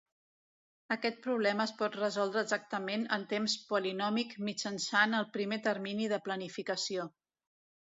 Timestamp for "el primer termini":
5.23-6.13